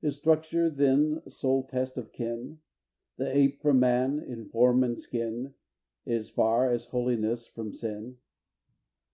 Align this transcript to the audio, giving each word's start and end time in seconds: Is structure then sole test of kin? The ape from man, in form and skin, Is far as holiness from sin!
Is 0.00 0.16
structure 0.16 0.70
then 0.70 1.20
sole 1.28 1.64
test 1.64 1.98
of 1.98 2.10
kin? 2.10 2.58
The 3.18 3.30
ape 3.36 3.60
from 3.60 3.80
man, 3.80 4.18
in 4.18 4.46
form 4.46 4.82
and 4.82 4.98
skin, 4.98 5.52
Is 6.06 6.30
far 6.30 6.70
as 6.70 6.86
holiness 6.86 7.46
from 7.46 7.74
sin! 7.74 8.16